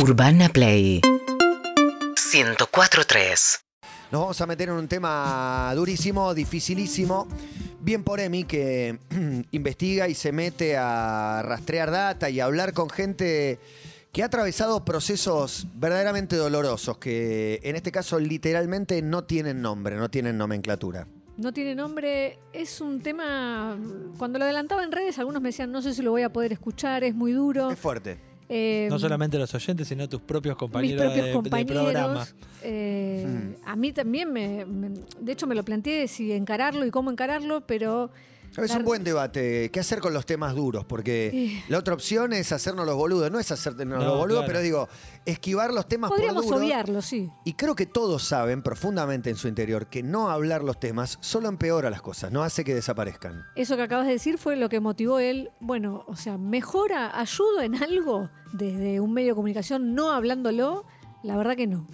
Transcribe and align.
Urbana 0.00 0.48
Play 0.48 1.00
104.3 1.02 3.60
Nos 4.12 4.20
vamos 4.20 4.40
a 4.40 4.46
meter 4.46 4.68
en 4.68 4.76
un 4.76 4.86
tema 4.86 5.72
durísimo, 5.74 6.32
dificilísimo. 6.34 7.26
Bien 7.80 8.04
por 8.04 8.20
Emi 8.20 8.44
que 8.44 9.00
investiga 9.50 10.06
y 10.06 10.14
se 10.14 10.30
mete 10.30 10.76
a 10.76 11.42
rastrear 11.44 11.90
data 11.90 12.30
y 12.30 12.38
a 12.38 12.44
hablar 12.44 12.74
con 12.74 12.90
gente 12.90 13.58
que 14.12 14.22
ha 14.22 14.26
atravesado 14.26 14.84
procesos 14.84 15.66
verdaderamente 15.74 16.36
dolorosos, 16.36 16.98
que 16.98 17.58
en 17.64 17.74
este 17.74 17.90
caso 17.90 18.20
literalmente 18.20 19.02
no 19.02 19.24
tienen 19.24 19.62
nombre, 19.62 19.96
no 19.96 20.10
tienen 20.10 20.38
nomenclatura. 20.38 21.08
No 21.36 21.52
tiene 21.52 21.74
nombre, 21.74 22.38
es 22.52 22.80
un 22.80 23.00
tema, 23.00 23.76
cuando 24.16 24.38
lo 24.38 24.44
adelantaba 24.44 24.84
en 24.84 24.92
redes 24.92 25.18
algunos 25.18 25.42
me 25.42 25.48
decían, 25.48 25.72
no 25.72 25.82
sé 25.82 25.92
si 25.92 26.02
lo 26.02 26.12
voy 26.12 26.22
a 26.22 26.32
poder 26.32 26.52
escuchar, 26.52 27.02
es 27.02 27.16
muy 27.16 27.32
duro. 27.32 27.72
Es 27.72 27.80
fuerte. 27.80 28.27
Eh, 28.48 28.86
No 28.90 28.98
solamente 28.98 29.38
los 29.38 29.54
oyentes, 29.54 29.88
sino 29.88 30.08
tus 30.08 30.20
propios 30.22 30.54
mis 30.54 30.58
compañeros, 30.58 31.02
propios 31.04 31.22
de, 31.24 31.28
de 31.30 31.34
compañeros. 31.34 31.82
programa. 31.82 32.26
eh, 32.62 33.26
Mm. 33.26 33.68
A 33.68 33.76
mí 33.76 33.92
también, 33.92 34.32
me, 34.32 34.64
me- 34.64 34.90
de 35.20 35.32
hecho 35.32 35.46
me 35.46 35.54
lo 35.54 35.62
planteé 35.64 36.08
si 36.08 36.32
encararlo 36.32 36.86
y 36.86 36.90
cómo 36.90 37.10
encararlo, 37.10 37.60
pero 37.66 38.10
Es 38.56 38.74
un 38.74 38.84
buen 38.84 39.04
debate. 39.04 39.70
¿Qué 39.70 39.80
hacer 39.80 40.00
con 40.00 40.12
los 40.12 40.26
temas 40.26 40.54
duros? 40.54 40.84
Porque 40.84 41.62
la 41.68 41.78
otra 41.78 41.94
opción 41.94 42.32
es 42.32 42.50
hacernos 42.50 42.86
los 42.86 42.96
boludos. 42.96 43.30
No 43.30 43.38
es 43.38 43.50
hacernos 43.52 43.86
No, 43.86 43.96
los 43.98 44.18
boludos, 44.18 44.40
claro. 44.40 44.46
pero 44.46 44.60
digo, 44.60 44.88
esquivar 45.24 45.72
los 45.72 45.86
temas 45.86 46.08
por 46.08 46.16
podríamos 46.18 46.44
duros. 46.46 46.60
obviarlo, 46.60 47.02
sí. 47.02 47.30
Y 47.44 47.52
creo 47.52 47.76
que 47.76 47.86
todos 47.86 48.24
saben 48.24 48.62
profundamente 48.62 49.30
en 49.30 49.36
su 49.36 49.46
interior 49.48 49.86
que 49.88 50.02
no 50.02 50.30
hablar 50.30 50.64
los 50.64 50.80
temas 50.80 51.18
solo 51.20 51.48
empeora 51.48 51.88
las 51.90 52.02
cosas, 52.02 52.32
no 52.32 52.42
hace 52.42 52.64
que 52.64 52.74
desaparezcan. 52.74 53.44
Eso 53.54 53.76
que 53.76 53.82
acabas 53.82 54.06
de 54.06 54.12
decir 54.14 54.38
fue 54.38 54.56
lo 54.56 54.68
que 54.68 54.80
motivó 54.80 55.18
él, 55.20 55.50
bueno, 55.60 56.04
o 56.08 56.16
sea, 56.16 56.36
mejora, 56.38 57.18
ayudo 57.20 57.60
en 57.62 57.76
algo 57.82 58.28
desde 58.52 58.98
un 59.00 59.12
medio 59.12 59.28
de 59.28 59.34
comunicación 59.36 59.94
no 59.94 60.10
hablándolo, 60.12 60.84
la 61.22 61.36
verdad 61.36 61.54
que 61.56 61.66
no. 61.66 61.86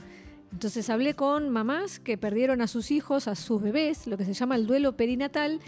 Entonces 0.53 0.89
hablé 0.89 1.15
con 1.15 1.51
mamás 1.51 1.99
que 1.99 2.17
perdieron 2.17 2.63
a 2.63 2.69
sus 2.69 2.93
hijos, 2.93 3.27
a 3.27 3.35
sus 3.35 3.61
bebés, 3.61 4.07
lo 4.07 4.17
que 4.17 4.25
se 4.25 4.35
llama 4.35 4.55
el 4.55 4.67
duelo 4.69 4.97
perinatal, 4.97 5.61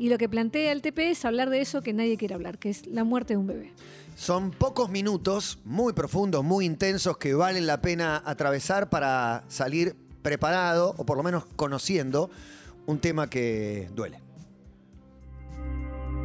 y 0.00 0.08
lo 0.08 0.16
que 0.16 0.30
plantea 0.30 0.72
el 0.72 0.80
TP 0.80 1.10
es 1.10 1.26
hablar 1.26 1.50
de 1.50 1.60
eso 1.60 1.82
que 1.82 1.92
nadie 1.92 2.16
quiere 2.16 2.34
hablar, 2.34 2.56
que 2.56 2.70
es 2.70 2.86
la 2.86 3.04
muerte 3.04 3.34
de 3.34 3.36
un 3.36 3.46
bebé. 3.46 3.70
Son 4.16 4.50
pocos 4.50 4.88
minutos 4.88 5.58
muy 5.66 5.92
profundos, 5.92 6.42
muy 6.42 6.64
intensos, 6.64 7.18
que 7.18 7.34
valen 7.34 7.66
la 7.66 7.82
pena 7.82 8.22
atravesar 8.24 8.88
para 8.88 9.44
salir 9.48 9.94
preparado, 10.22 10.94
o 10.96 11.04
por 11.04 11.18
lo 11.18 11.22
menos 11.22 11.44
conociendo, 11.54 12.30
un 12.86 12.98
tema 12.98 13.28
que 13.28 13.90
duele. 13.94 14.20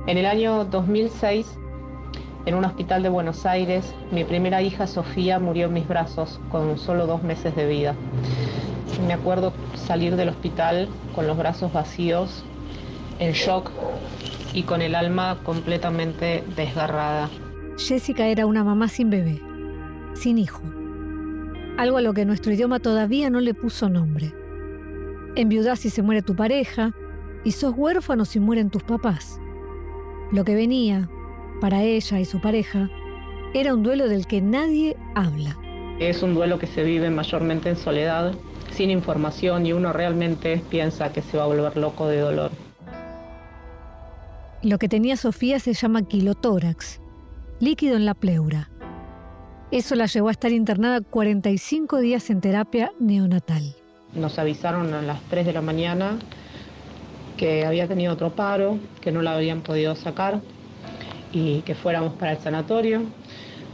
En 0.07 0.17
el 0.17 0.25
año 0.25 0.63
2006, 0.63 1.45
en 2.45 2.55
un 2.55 2.63
hospital 2.63 3.03
de 3.03 3.09
Buenos 3.09 3.45
Aires, 3.45 3.93
mi 4.09 4.23
primera 4.23 4.61
hija 4.61 4.87
Sofía 4.87 5.37
murió 5.37 5.65
en 5.65 5.73
mis 5.73 5.85
brazos 5.85 6.39
con 6.49 6.77
solo 6.77 7.07
dos 7.07 7.23
meses 7.23 7.53
de 7.57 7.67
vida. 7.67 7.93
Me 9.05 9.11
acuerdo 9.11 9.51
salir 9.75 10.15
del 10.15 10.29
hospital 10.29 10.87
con 11.13 11.27
los 11.27 11.37
brazos 11.37 11.73
vacíos, 11.73 12.45
en 13.19 13.33
shock 13.33 13.71
y 14.53 14.63
con 14.63 14.81
el 14.81 14.95
alma 14.95 15.39
completamente 15.43 16.43
desgarrada. 16.55 17.29
Jessica 17.77 18.27
era 18.27 18.45
una 18.45 18.63
mamá 18.63 18.87
sin 18.87 19.09
bebé, 19.09 19.41
sin 20.13 20.37
hijo. 20.37 20.61
Algo 21.77 21.97
a 21.97 22.01
lo 22.01 22.13
que 22.13 22.25
nuestro 22.25 22.53
idioma 22.53 22.79
todavía 22.79 23.29
no 23.29 23.41
le 23.41 23.53
puso 23.53 23.89
nombre. 23.89 24.33
Enviudás 25.35 25.79
si 25.79 25.89
se 25.89 26.01
muere 26.01 26.21
tu 26.21 26.35
pareja 26.35 26.93
y 27.43 27.51
sos 27.51 27.73
huérfano 27.75 28.23
si 28.23 28.39
mueren 28.39 28.69
tus 28.69 28.83
papás. 28.83 29.39
Lo 30.31 30.45
que 30.45 30.55
venía, 30.55 31.09
para 31.59 31.83
ella 31.83 32.19
y 32.19 32.25
su 32.25 32.39
pareja, 32.39 32.89
era 33.53 33.73
un 33.73 33.83
duelo 33.83 34.07
del 34.07 34.25
que 34.25 34.41
nadie 34.41 34.95
habla. 35.15 35.57
Es 35.99 36.23
un 36.23 36.33
duelo 36.33 36.59
que 36.59 36.67
se 36.67 36.83
vive 36.83 37.09
mayormente 37.09 37.69
en 37.69 37.75
soledad, 37.75 38.33
sin 38.71 38.89
información 38.89 39.65
y 39.65 39.73
uno 39.73 39.93
realmente 39.93 40.61
piensa 40.69 41.11
que 41.11 41.21
se 41.21 41.37
va 41.37 41.43
a 41.43 41.47
volver 41.47 41.77
loco 41.77 42.07
de 42.07 42.19
dolor. 42.19 42.51
Lo 44.63 44.79
que 44.79 44.89
tenía 44.89 45.15
Sofía 45.15 45.59
se 45.59 45.73
llama 45.73 46.03
quilotórax, 46.03 46.99
líquido 47.59 47.97
en 47.97 48.05
la 48.05 48.13
pleura. 48.13 48.69
Eso 49.71 49.95
la 49.95 50.05
llevó 50.05 50.29
a 50.29 50.31
estar 50.31 50.51
internada 50.51 51.01
45 51.01 51.99
días 51.99 52.29
en 52.29 52.41
terapia 52.41 52.91
neonatal. 52.99 53.75
Nos 54.13 54.39
avisaron 54.39 54.93
a 54.93 55.01
las 55.01 55.21
3 55.29 55.45
de 55.45 55.53
la 55.53 55.61
mañana 55.61 56.17
que 57.37 57.65
había 57.65 57.87
tenido 57.87 58.13
otro 58.13 58.31
paro, 58.31 58.79
que 59.01 59.11
no 59.11 59.21
la 59.21 59.35
habían 59.35 59.61
podido 59.61 59.95
sacar 59.95 60.39
y 61.31 61.61
que 61.61 61.75
fuéramos 61.75 62.13
para 62.13 62.31
el 62.31 62.37
sanatorio. 62.39 63.03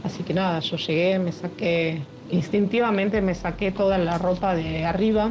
Así 0.02 0.24
que 0.24 0.34
nada, 0.34 0.58
yo 0.58 0.76
llegué, 0.76 1.18
me 1.18 1.30
saqué, 1.30 2.02
instintivamente 2.30 3.20
me 3.20 3.34
saqué 3.34 3.70
toda 3.70 3.98
la 3.98 4.18
ropa 4.18 4.54
de 4.56 4.84
arriba 4.84 5.30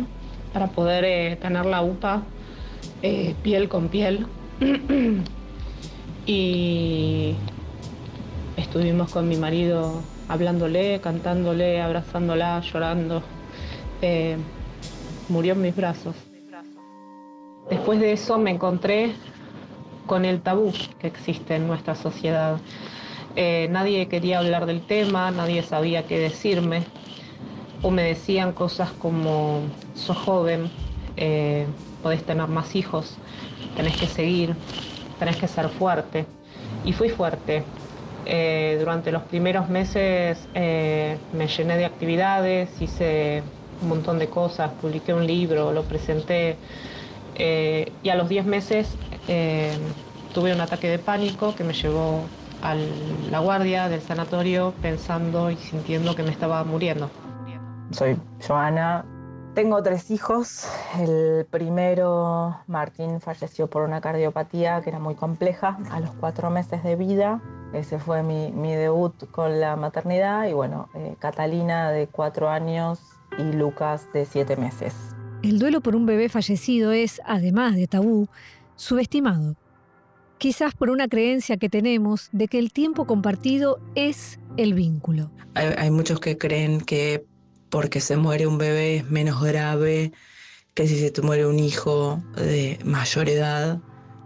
para 0.54 0.68
poder 0.68 1.04
eh, 1.04 1.36
tener 1.42 1.66
la 1.66 1.82
UPA 1.82 2.24
eh, 3.02 3.36
piel 3.44 3.68
con 3.68 3.90
piel. 3.90 4.26
y 6.26 7.36
estuvimos 8.58 9.12
con 9.12 9.28
mi 9.28 9.38
marido 9.38 10.02
hablándole, 10.28 11.02
cantándole, 11.02 11.82
abrazándola, 11.82 12.62
llorando. 12.62 13.22
Eh, 14.02 14.38
murió 15.30 15.54
en 15.54 15.62
mis 15.62 15.76
brazos. 15.76 16.16
Después 17.70 18.00
de 18.00 18.14
eso 18.14 18.38
me 18.38 18.52
encontré 18.52 19.14
con 20.06 20.26
el 20.26 20.42
tabú 20.42 20.74
que 21.00 21.08
existe 21.08 21.56
en 21.56 21.68
nuestra 21.68 21.96
sociedad. 21.96 22.58
Eh, 23.36 23.68
nadie 23.72 24.08
quería 24.08 24.40
hablar 24.40 24.66
del 24.66 24.82
tema, 24.82 25.32
nadie 25.32 25.64
sabía 25.64 26.06
qué 26.06 26.20
decirme. 26.20 26.84
O 27.82 27.90
me 27.90 28.04
decían 28.04 28.52
cosas 28.52 28.92
como, 28.92 29.62
sos 29.96 30.18
joven, 30.18 30.70
eh, 31.18 31.66
podés 32.04 32.24
tener 32.24 32.48
más 32.48 32.76
hijos, 32.76 33.18
tenés 33.76 33.98
que 33.98 34.06
seguir, 34.06 34.56
tenés 35.22 35.38
que 35.38 35.48
ser 35.48 35.70
fuerte. 35.70 36.26
Y 36.84 36.94
fui 36.94 37.10
fuerte. 37.10 37.64
Eh, 38.26 38.78
durante 38.80 39.12
los 39.12 39.22
primeros 39.22 39.70
meses 39.70 40.48
eh, 40.56 41.16
me 41.32 41.48
llené 41.48 41.78
de 41.78 41.86
actividades, 41.86 42.70
hice 42.82 43.44
un 43.84 43.90
montón 43.90 44.18
de 44.18 44.28
cosas, 44.30 44.72
publiqué 44.82 45.14
un 45.14 45.28
libro, 45.28 45.72
lo 45.74 45.84
presenté. 45.84 46.58
eh, 47.36 47.92
y 48.04 48.10
a 48.10 48.16
los 48.16 48.28
10 48.30 48.46
meses 48.46 48.98
eh, 49.28 49.78
tuve 50.34 50.54
un 50.54 50.62
ataque 50.62 50.90
de 50.90 50.98
pánico 51.00 51.54
que 51.56 51.64
me 51.64 51.74
llevó 51.74 52.24
a 52.64 52.76
la 52.76 53.40
guardia 53.40 53.90
del 53.90 54.02
sanatorio 54.02 54.74
pensando 54.82 55.52
y 55.52 55.56
sintiendo 55.58 56.16
que 56.16 56.24
me 56.24 56.32
estaba 56.32 56.64
muriendo. 56.64 57.10
Soy 57.92 58.18
Joana. 58.46 59.06
Tengo 59.54 59.84
tres 59.84 60.12
hijos. 60.12 60.66
El 60.98 61.46
primero, 61.46 62.58
Martín, 62.68 63.20
falleció 63.20 63.68
por 63.68 63.82
una 63.82 64.00
cardiopatía 64.00 64.82
que 64.82 64.92
era 64.92 65.00
muy 65.00 65.16
compleja 65.16 65.78
a 65.92 66.00
los 66.00 66.12
cuatro 66.12 66.50
meses 66.50 66.82
de 66.86 66.96
vida. 66.96 67.42
Ese 67.74 68.00
fue 68.00 68.24
mi, 68.24 68.54
mi 68.54 68.74
debut 68.74 69.14
con 69.30 69.60
la 69.60 69.76
maternidad. 69.76 70.48
Y 70.48 70.54
bueno, 70.54 70.90
eh, 70.96 71.16
Catalina 71.20 71.92
de 71.92 72.08
cuatro 72.08 72.50
años 72.50 73.02
y 73.38 73.52
Lucas 73.52 74.08
de 74.14 74.26
siete 74.26 74.56
meses. 74.56 74.94
El 75.44 75.60
duelo 75.60 75.82
por 75.82 75.98
un 75.98 76.06
bebé 76.06 76.30
fallecido 76.30 76.94
es, 76.94 77.22
además 77.26 77.76
de 77.76 77.88
tabú, 77.88 78.30
subestimado. 78.78 79.58
Quizás 80.38 80.74
por 80.76 80.90
una 80.90 81.10
creencia 81.10 81.58
que 81.58 81.68
tenemos 81.68 82.30
de 82.32 82.48
que 82.48 82.58
el 82.58 82.72
tiempo 82.72 83.06
compartido 83.06 83.80
es 83.96 84.40
el 84.56 84.74
vínculo. 84.76 85.30
Hay, 85.56 85.74
hay 85.78 85.92
muchos 85.92 86.22
que 86.22 86.38
creen 86.38 86.80
que 86.80 87.26
porque 87.72 88.02
se 88.02 88.18
muere 88.18 88.46
un 88.46 88.60
bebé 88.60 88.98
es 88.98 89.10
menos 89.10 89.42
grave 89.42 90.12
que 90.76 90.88
si 90.88 91.00
se 91.00 91.10
te 91.10 91.22
muere 91.24 91.48
un 91.48 91.58
hijo 91.58 92.22
de 92.36 92.78
mayor 92.86 93.30
edad. 93.30 93.80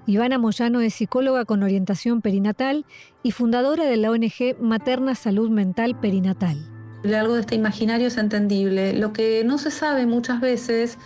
Ivana 0.07 0.37
Moyano 0.37 0.81
es 0.81 0.95
psicóloga 0.95 1.45
con 1.45 1.63
orientación 1.63 2.21
perinatal 2.21 2.85
y 3.23 3.31
fundadora 3.31 3.85
de 3.85 3.97
la 3.97 4.11
ONG 4.11 4.59
Materna 4.59 5.15
Salud 5.15 5.49
Mental 5.49 5.99
Perinatal. 5.99 6.57
Algo 7.03 7.35
de 7.35 7.41
este 7.41 7.55
imaginario 7.55 8.07
es 8.07 8.17
entendible. 8.17 8.93
Lo 8.93 9.13
que 9.13 9.43
no 9.43 9.57
se 9.57 9.71
sabe 9.71 10.05
muchas 10.05 10.41
veces 10.41 10.97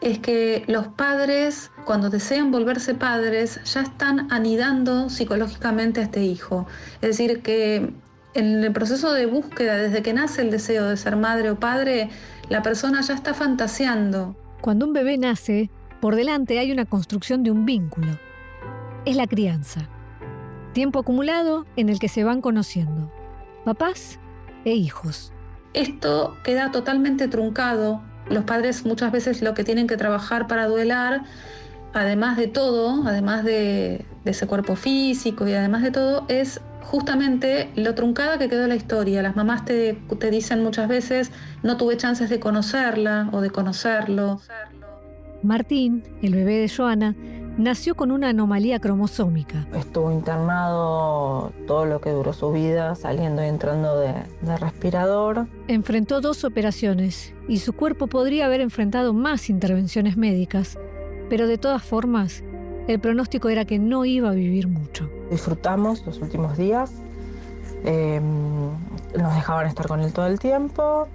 es 0.00 0.18
que 0.18 0.64
los 0.66 0.88
padres, 0.88 1.70
cuando 1.84 2.08
desean 2.08 2.50
volverse 2.50 2.94
padres, 2.94 3.60
ya 3.64 3.82
están 3.82 4.28
anidando 4.32 5.10
psicológicamente 5.10 6.00
a 6.00 6.04
este 6.04 6.22
hijo. 6.22 6.66
Es 7.02 7.10
decir, 7.10 7.42
que 7.42 7.92
en 8.34 8.62
el 8.62 8.72
proceso 8.72 9.12
de 9.12 9.26
búsqueda, 9.26 9.76
desde 9.76 10.02
que 10.02 10.12
nace 10.12 10.42
el 10.42 10.50
deseo 10.50 10.88
de 10.88 10.96
ser 10.96 11.16
madre 11.16 11.50
o 11.50 11.58
padre, 11.58 12.10
la 12.48 12.62
persona 12.62 13.00
ya 13.00 13.14
está 13.14 13.34
fantaseando. 13.34 14.36
Cuando 14.60 14.86
un 14.86 14.92
bebé 14.92 15.18
nace, 15.18 15.70
por 16.00 16.16
delante 16.16 16.58
hay 16.58 16.72
una 16.72 16.84
construcción 16.84 17.42
de 17.42 17.50
un 17.50 17.64
vínculo. 17.64 18.18
Es 19.04 19.16
la 19.16 19.26
crianza. 19.26 19.88
Tiempo 20.72 21.00
acumulado 21.00 21.66
en 21.76 21.88
el 21.88 21.98
que 21.98 22.08
se 22.08 22.24
van 22.24 22.40
conociendo. 22.40 23.10
Papás 23.64 24.18
e 24.64 24.72
hijos. 24.72 25.32
Esto 25.72 26.36
queda 26.44 26.70
totalmente 26.70 27.28
truncado. 27.28 28.02
Los 28.28 28.44
padres 28.44 28.84
muchas 28.84 29.10
veces 29.10 29.42
lo 29.42 29.54
que 29.54 29.64
tienen 29.64 29.86
que 29.86 29.96
trabajar 29.96 30.46
para 30.46 30.66
duelar, 30.66 31.24
además 31.92 32.36
de 32.36 32.46
todo, 32.46 33.06
además 33.06 33.44
de, 33.44 34.04
de 34.24 34.30
ese 34.30 34.46
cuerpo 34.46 34.76
físico 34.76 35.48
y 35.48 35.52
además 35.52 35.82
de 35.82 35.90
todo, 35.90 36.24
es 36.28 36.60
justamente 36.82 37.70
lo 37.76 37.94
truncada 37.94 38.38
que 38.38 38.48
quedó 38.48 38.66
la 38.66 38.76
historia. 38.76 39.22
Las 39.22 39.36
mamás 39.36 39.64
te, 39.64 39.94
te 40.18 40.30
dicen 40.30 40.62
muchas 40.62 40.88
veces, 40.88 41.30
no 41.62 41.76
tuve 41.76 41.96
chances 41.96 42.30
de 42.30 42.40
conocerla 42.40 43.28
o 43.32 43.40
de 43.40 43.50
conocerlo. 43.50 44.40
Martín, 45.42 46.02
el 46.22 46.34
bebé 46.34 46.58
de 46.58 46.68
Joana, 46.68 47.16
nació 47.56 47.94
con 47.94 48.10
una 48.10 48.28
anomalía 48.28 48.78
cromosómica. 48.80 49.66
Estuvo 49.74 50.10
internado 50.12 51.52
todo 51.66 51.86
lo 51.86 52.00
que 52.00 52.10
duró 52.10 52.32
su 52.32 52.52
vida, 52.52 52.94
saliendo 52.94 53.42
y 53.42 53.48
entrando 53.48 53.98
de, 53.98 54.14
de 54.42 54.56
respirador. 54.56 55.46
Enfrentó 55.68 56.20
dos 56.20 56.44
operaciones 56.44 57.34
y 57.48 57.58
su 57.58 57.72
cuerpo 57.72 58.06
podría 58.06 58.46
haber 58.46 58.60
enfrentado 58.60 59.12
más 59.12 59.48
intervenciones 59.48 60.16
médicas, 60.16 60.78
pero 61.28 61.46
de 61.46 61.58
todas 61.58 61.82
formas, 61.82 62.42
el 62.88 63.00
pronóstico 63.00 63.48
era 63.48 63.64
que 63.64 63.78
no 63.78 64.04
iba 64.04 64.30
a 64.30 64.32
vivir 64.32 64.68
mucho. 64.68 65.10
Disfrutamos 65.30 66.04
los 66.06 66.20
últimos 66.20 66.56
días, 66.56 66.92
eh, 67.84 68.20
nos 69.18 69.34
dejaban 69.34 69.66
estar 69.66 69.86
con 69.86 70.00
él 70.00 70.12
todo 70.12 70.26
el 70.26 70.38
tiempo, 70.38 71.08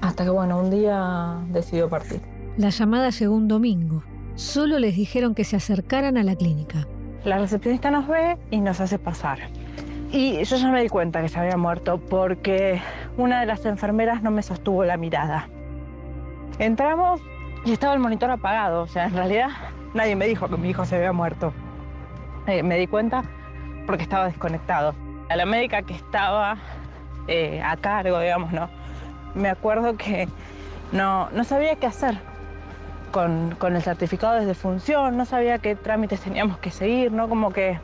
hasta 0.00 0.24
que 0.24 0.30
bueno, 0.30 0.60
un 0.60 0.70
día 0.70 1.38
decidió 1.50 1.88
partir. 1.88 2.20
La 2.56 2.70
llamada 2.70 3.10
llegó 3.10 3.34
un 3.34 3.48
domingo. 3.48 4.02
Solo 4.34 4.78
les 4.78 4.96
dijeron 4.96 5.34
que 5.34 5.44
se 5.44 5.56
acercaran 5.56 6.16
a 6.16 6.22
la 6.22 6.34
clínica. 6.34 6.86
La 7.24 7.38
recepcionista 7.38 7.90
nos 7.90 8.08
ve 8.08 8.38
y 8.50 8.60
nos 8.60 8.80
hace 8.80 8.98
pasar. 8.98 9.38
Y 10.12 10.42
yo 10.42 10.56
ya 10.56 10.70
me 10.70 10.82
di 10.82 10.88
cuenta 10.88 11.20
que 11.20 11.28
se 11.28 11.38
había 11.38 11.56
muerto 11.56 12.00
porque 12.00 12.80
una 13.16 13.40
de 13.40 13.46
las 13.46 13.64
enfermeras 13.66 14.22
no 14.22 14.30
me 14.30 14.42
sostuvo 14.42 14.84
la 14.84 14.96
mirada. 14.96 15.48
Entramos 16.58 17.20
y 17.64 17.72
estaba 17.72 17.92
el 17.94 18.00
monitor 18.00 18.30
apagado, 18.30 18.82
o 18.82 18.86
sea, 18.86 19.04
en 19.04 19.14
realidad 19.14 19.48
nadie 19.94 20.16
me 20.16 20.26
dijo 20.26 20.48
que 20.48 20.56
mi 20.56 20.70
hijo 20.70 20.84
se 20.84 20.96
había 20.96 21.12
muerto. 21.12 21.52
Eh, 22.46 22.62
me 22.62 22.78
di 22.78 22.86
cuenta 22.86 23.22
porque 23.86 24.02
estaba 24.02 24.26
desconectado. 24.26 24.94
A 25.28 25.36
la 25.36 25.46
médica 25.46 25.82
que 25.82 25.94
estaba 25.94 26.56
eh, 27.28 27.62
a 27.62 27.76
cargo, 27.76 28.18
digamos, 28.18 28.52
¿no? 28.52 28.68
Me 29.34 29.48
acuerdo 29.48 29.96
que 29.96 30.28
no, 30.92 31.30
no 31.30 31.44
sabía 31.44 31.76
qué 31.76 31.86
hacer 31.86 32.16
con, 33.12 33.54
con, 33.58 33.76
el 33.76 33.82
certificado 33.82 34.34
de 34.34 34.46
defunción, 34.46 35.16
no 35.16 35.24
sabía 35.24 35.58
qué 35.58 35.76
trámites 35.76 36.20
teníamos 36.20 36.58
que 36.58 36.70
seguir, 36.70 37.12
¿no? 37.12 37.28
Como 37.28 37.52
que, 37.52 37.78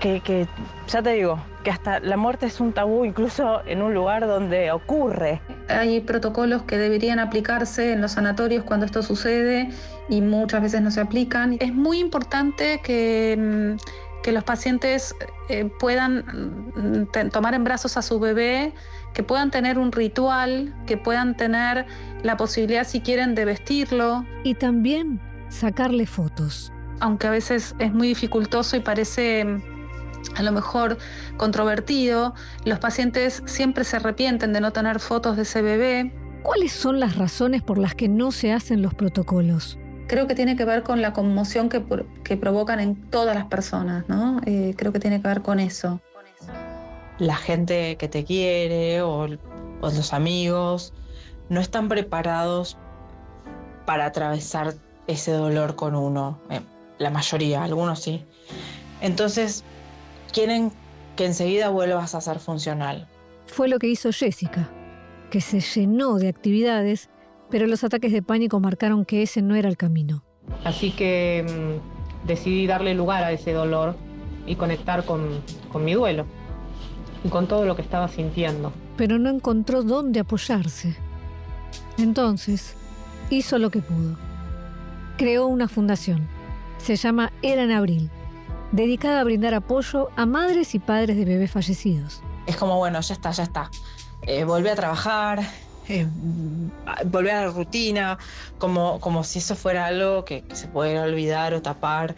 que, 0.00 0.20
que, 0.20 0.48
ya 0.88 1.02
te 1.02 1.10
digo, 1.10 1.38
que 1.62 1.70
hasta 1.70 2.00
la 2.00 2.16
muerte 2.16 2.46
es 2.46 2.60
un 2.60 2.72
tabú 2.72 3.04
incluso 3.04 3.62
en 3.66 3.82
un 3.82 3.94
lugar 3.94 4.26
donde 4.26 4.72
ocurre. 4.72 5.40
Hay 5.68 6.00
protocolos 6.00 6.62
que 6.62 6.76
deberían 6.78 7.18
aplicarse 7.18 7.92
en 7.92 8.00
los 8.00 8.12
sanatorios 8.12 8.64
cuando 8.64 8.86
esto 8.86 9.02
sucede 9.02 9.70
y 10.08 10.20
muchas 10.20 10.62
veces 10.62 10.82
no 10.82 10.90
se 10.90 11.00
aplican. 11.00 11.56
Es 11.60 11.72
muy 11.72 11.98
importante 11.98 12.80
que, 12.82 13.76
que 14.22 14.32
los 14.32 14.44
pacientes 14.44 15.14
eh, 15.48 15.70
puedan 15.78 17.08
tomar 17.32 17.54
en 17.54 17.64
brazos 17.64 17.96
a 17.96 18.02
su 18.02 18.20
bebé, 18.20 18.72
que 19.12 19.22
puedan 19.22 19.50
tener 19.50 19.78
un 19.78 19.92
ritual, 19.92 20.74
que 20.86 20.96
puedan 20.96 21.36
tener 21.36 21.86
la 22.22 22.36
posibilidad, 22.36 22.86
si 22.86 23.00
quieren, 23.00 23.34
de 23.34 23.44
vestirlo. 23.44 24.24
Y 24.42 24.54
también 24.54 25.20
sacarle 25.48 26.06
fotos. 26.06 26.72
Aunque 27.00 27.26
a 27.26 27.30
veces 27.30 27.74
es 27.78 27.92
muy 27.92 28.08
dificultoso 28.08 28.76
y 28.76 28.80
parece 28.80 29.62
a 30.36 30.42
lo 30.42 30.52
mejor 30.52 30.98
controvertido, 31.36 32.34
los 32.64 32.78
pacientes 32.78 33.42
siempre 33.46 33.84
se 33.84 33.96
arrepienten 33.96 34.52
de 34.52 34.60
no 34.60 34.72
tener 34.72 35.00
fotos 35.00 35.36
de 35.36 35.42
ese 35.42 35.62
bebé. 35.62 36.12
¿Cuáles 36.42 36.72
son 36.72 37.00
las 37.00 37.16
razones 37.16 37.62
por 37.62 37.78
las 37.78 37.94
que 37.94 38.08
no 38.08 38.32
se 38.32 38.52
hacen 38.52 38.82
los 38.82 38.94
protocolos? 38.94 39.78
Creo 40.06 40.26
que 40.26 40.34
tiene 40.34 40.56
que 40.56 40.64
ver 40.64 40.82
con 40.82 41.00
la 41.00 41.12
conmoción 41.12 41.68
que, 41.68 41.82
que 42.22 42.36
provocan 42.36 42.80
en 42.80 43.10
todas 43.10 43.34
las 43.34 43.46
personas, 43.46 44.04
¿no? 44.08 44.40
Eh, 44.44 44.74
creo 44.76 44.92
que 44.92 45.00
tiene 45.00 45.22
que 45.22 45.28
ver 45.28 45.40
con 45.40 45.60
eso. 45.60 46.00
La 47.18 47.36
gente 47.36 47.96
que 47.96 48.08
te 48.08 48.24
quiere 48.24 49.00
o, 49.00 49.20
o 49.20 49.28
los 49.80 50.12
amigos 50.12 50.92
no 51.48 51.60
están 51.60 51.88
preparados 51.88 52.76
para 53.86 54.06
atravesar 54.06 54.74
ese 55.06 55.32
dolor 55.32 55.76
con 55.76 55.94
uno. 55.94 56.38
Eh, 56.50 56.60
la 56.98 57.10
mayoría, 57.10 57.64
algunos 57.64 58.00
sí. 58.00 58.24
Entonces, 59.00 59.64
quieren 60.34 60.72
que 61.16 61.24
enseguida 61.24 61.70
vuelvas 61.70 62.14
a 62.14 62.20
ser 62.20 62.40
funcional. 62.40 63.08
Fue 63.46 63.68
lo 63.68 63.78
que 63.78 63.86
hizo 63.86 64.12
Jessica, 64.12 64.68
que 65.30 65.40
se 65.40 65.60
llenó 65.60 66.16
de 66.16 66.28
actividades, 66.28 67.08
pero 67.50 67.66
los 67.66 67.84
ataques 67.84 68.12
de 68.12 68.20
pánico 68.20 68.58
marcaron 68.58 69.04
que 69.04 69.22
ese 69.22 69.40
no 69.40 69.54
era 69.54 69.68
el 69.68 69.76
camino. 69.76 70.24
Así 70.64 70.90
que 70.90 71.46
mmm, 71.48 72.26
decidí 72.26 72.66
darle 72.66 72.94
lugar 72.94 73.22
a 73.22 73.32
ese 73.32 73.52
dolor 73.52 73.96
y 74.46 74.56
conectar 74.56 75.04
con, 75.04 75.40
con 75.72 75.84
mi 75.84 75.94
duelo 75.94 76.26
y 77.22 77.28
con 77.28 77.46
todo 77.46 77.64
lo 77.64 77.76
que 77.76 77.82
estaba 77.82 78.08
sintiendo. 78.08 78.72
Pero 78.96 79.18
no 79.18 79.30
encontró 79.30 79.82
dónde 79.82 80.20
apoyarse. 80.20 80.96
Entonces, 81.96 82.74
hizo 83.30 83.58
lo 83.58 83.70
que 83.70 83.80
pudo. 83.80 84.16
Creó 85.16 85.46
una 85.46 85.68
fundación. 85.68 86.26
Se 86.78 86.96
llama 86.96 87.32
Era 87.40 87.62
en 87.62 87.70
Abril, 87.70 88.10
dedicada 88.72 89.20
a 89.20 89.24
brindar 89.24 89.54
apoyo 89.54 90.10
a 90.16 90.26
madres 90.26 90.74
y 90.74 90.78
padres 90.78 91.16
de 91.16 91.24
bebés 91.24 91.50
fallecidos. 91.50 92.22
Es 92.46 92.56
como, 92.56 92.76
bueno, 92.76 93.00
ya 93.00 93.14
está, 93.14 93.30
ya 93.30 93.44
está. 93.44 93.70
Eh, 94.22 94.44
volví 94.44 94.68
a 94.68 94.74
trabajar, 94.74 95.40
eh, 95.88 96.06
volví 97.06 97.30
a 97.30 97.42
la 97.42 97.50
rutina, 97.50 98.18
como, 98.58 99.00
como 99.00 99.24
si 99.24 99.38
eso 99.38 99.54
fuera 99.54 99.86
algo 99.86 100.24
que, 100.24 100.42
que 100.42 100.56
se 100.56 100.68
pudiera 100.68 101.02
olvidar 101.02 101.54
o 101.54 101.62
tapar. 101.62 102.14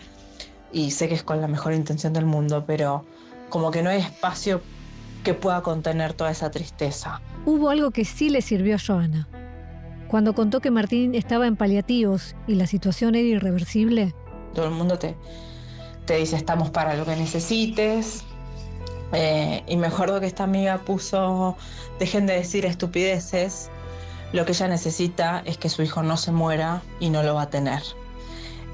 Y 0.73 0.91
sé 0.91 1.09
que 1.09 1.15
es 1.15 1.23
con 1.23 1.41
la 1.41 1.49
mejor 1.49 1.73
intención 1.73 2.13
del 2.13 2.27
mundo, 2.27 2.65
pero 2.67 3.05
como 3.49 3.71
que 3.71 3.83
no 3.83 3.91
hay 3.91 4.01
espacio 4.01 4.61
que 5.25 5.35
pueda 5.35 5.63
contener 5.63 6.13
toda 6.13 6.31
esa 6.31 6.51
tristeza. 6.51 7.21
Hubo 7.45 7.71
algo 7.71 7.91
que 7.91 8.05
sí 8.05 8.31
le 8.31 8.43
sirvió 8.43 8.77
a 8.77 8.79
Joana. 8.79 9.29
Cuando 10.09 10.35
contó 10.35 10.61
que 10.61 10.71
Martín 10.71 11.15
estaba 11.15 11.47
en 11.49 11.57
paliativos 11.57 12.37
y 12.47 12.55
la 12.55 12.67
situación 12.69 13.17
era 13.17 13.27
irreversible, 13.27 14.15
todo 14.55 14.67
el 14.67 14.71
mundo 14.71 14.99
te, 14.99 15.17
te 16.07 16.17
dice 16.17 16.37
estamos 16.37 16.71
para 16.71 16.95
lo 16.95 17.05
que 17.05 17.17
necesites. 17.17 18.25
Eh, 19.13 19.63
y 19.67 19.77
me 19.77 19.89
acuerdo 19.89 20.21
que 20.21 20.27
esta 20.27 20.45
amiga 20.45 20.79
puso, 20.79 21.57
dejen 21.99 22.27
de 22.27 22.35
decir 22.35 22.65
estupideces, 22.65 23.71
lo 24.33 24.45
que 24.45 24.53
ella 24.53 24.69
necesita 24.69 25.43
es 25.45 25.59
que 25.59 25.69
su 25.69 25.83
hijo 25.83 26.03
no 26.03 26.17
se 26.17 26.33
muera 26.33 26.83
y 26.99 27.11
no 27.11 27.23
lo 27.23 27.35
va 27.35 27.43
a 27.43 27.51
tener. 27.51 27.83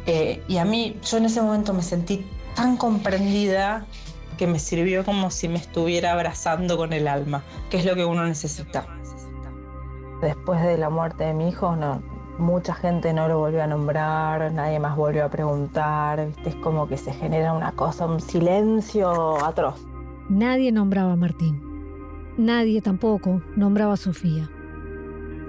Eh, 0.06 0.42
y 0.48 0.56
a 0.56 0.64
mí, 0.64 0.98
yo 1.04 1.18
en 1.18 1.26
ese 1.26 1.42
momento 1.42 1.74
me 1.74 1.82
sentí 1.82 2.26
tan 2.54 2.76
comprendida 2.76 3.86
que 4.38 4.46
me 4.46 4.58
sirvió 4.58 5.04
como 5.04 5.30
si 5.30 5.48
me 5.48 5.58
estuviera 5.58 6.12
abrazando 6.12 6.76
con 6.76 6.92
el 6.92 7.06
alma, 7.06 7.42
que 7.70 7.76
es 7.76 7.84
lo 7.84 7.94
que 7.94 8.04
uno 8.04 8.24
necesita. 8.24 8.86
Después 10.20 10.62
de 10.62 10.78
la 10.78 10.88
muerte 10.88 11.24
de 11.24 11.34
mi 11.34 11.48
hijo, 11.48 11.76
no, 11.76 12.02
mucha 12.38 12.74
gente 12.74 13.12
no 13.12 13.28
lo 13.28 13.38
volvió 13.38 13.62
a 13.62 13.66
nombrar, 13.66 14.52
nadie 14.52 14.78
más 14.78 14.96
volvió 14.96 15.24
a 15.24 15.28
preguntar, 15.28 16.26
¿viste? 16.26 16.50
es 16.50 16.56
como 16.56 16.88
que 16.88 16.96
se 16.96 17.12
genera 17.12 17.52
una 17.52 17.72
cosa, 17.72 18.06
un 18.06 18.20
silencio 18.20 19.44
atroz. 19.44 19.86
Nadie 20.28 20.72
nombraba 20.72 21.12
a 21.12 21.16
Martín. 21.16 21.60
Nadie 22.38 22.80
tampoco 22.80 23.42
nombraba 23.56 23.94
a 23.94 23.96
Sofía. 23.96 24.48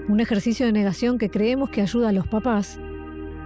Un 0.10 0.20
ejercicio 0.20 0.66
de 0.66 0.74
negación 0.74 1.18
que 1.18 1.30
creemos 1.30 1.70
que 1.70 1.82
ayuda 1.82 2.10
a 2.10 2.12
los 2.12 2.28
papás 2.28 2.78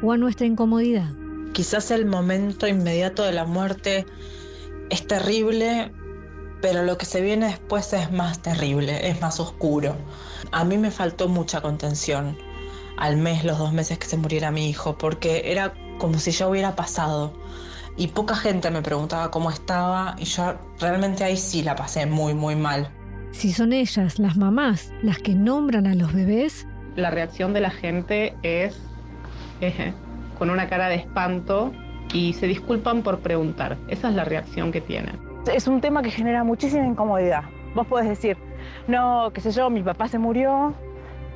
o 0.02 0.12
a 0.12 0.18
nuestra 0.18 0.48
incomodidad. 0.48 1.14
Quizás 1.54 1.92
el 1.92 2.06
momento 2.06 2.68
inmediato 2.68 3.24
de 3.24 3.32
la 3.32 3.46
muerte 3.46 4.06
es 4.90 5.06
terrible, 5.06 5.92
pero 6.62 6.84
lo 6.84 6.98
que 6.98 7.06
se 7.06 7.22
viene 7.22 7.48
después 7.48 7.94
es 7.94 8.12
más 8.12 8.42
terrible, 8.42 9.08
es 9.08 9.22
más 9.22 9.40
oscuro. 9.40 9.96
A 10.52 10.64
mí 10.64 10.78
me 10.78 10.90
faltó 10.92 11.28
mucha 11.28 11.62
contención 11.62 12.38
al 12.98 13.18
mes, 13.18 13.44
los 13.44 13.58
dos 13.58 13.74
meses 13.74 13.98
que 13.98 14.08
se 14.08 14.18
muriera 14.18 14.52
mi 14.52 14.70
hijo, 14.70 14.98
porque 14.98 15.44
era 15.46 15.74
como 15.98 16.18
si 16.20 16.32
ya 16.32 16.48
hubiera 16.48 16.76
pasado. 16.76 17.34
Y 17.96 18.08
poca 18.08 18.36
gente 18.36 18.70
me 18.70 18.82
preguntaba 18.82 19.32
cómo 19.32 19.50
estaba 19.50 20.16
y 20.20 20.26
yo 20.26 20.56
realmente 20.80 21.24
ahí 21.24 21.38
sí 21.38 21.64
la 21.64 21.76
pasé 21.76 22.06
muy, 22.06 22.34
muy 22.34 22.56
mal. 22.56 22.92
Si 23.32 23.52
son 23.52 23.74
ellas, 23.74 24.20
las 24.20 24.38
mamás, 24.38 24.94
las 25.02 25.18
que 25.20 25.34
nombran 25.34 25.88
a 25.88 25.96
los 25.96 26.14
bebés. 26.14 26.68
La 26.96 27.10
reacción 27.10 27.54
de 27.54 27.62
la 27.62 27.72
gente 27.72 28.36
es 28.44 28.80
eh, 29.62 29.94
con 30.38 30.50
una 30.50 30.70
cara 30.70 30.90
de 30.90 30.96
espanto 30.96 31.74
y 32.14 32.34
se 32.34 32.48
disculpan 32.48 33.02
por 33.02 33.20
preguntar. 33.20 33.78
Esa 33.90 34.10
es 34.10 34.16
la 34.16 34.24
reacción 34.24 34.72
que 34.72 34.82
tienen. 34.82 35.20
Es 35.52 35.68
un 35.68 35.82
tema 35.82 36.02
que 36.02 36.12
genera 36.12 36.44
muchísima 36.44 36.86
incomodidad. 36.86 37.44
Vos 37.76 37.88
podés 37.88 38.08
decir, 38.08 38.38
no, 38.88 39.32
qué 39.34 39.42
sé 39.42 39.52
yo, 39.52 39.70
mi 39.70 39.84
papá 39.84 40.08
se 40.08 40.20
murió, 40.20 40.74